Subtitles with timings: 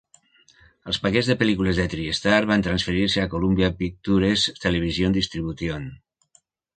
[0.91, 5.87] Els paquets de pel·lícules de Tri-Star van transferir-se a Columbia Pictures Television Distribution.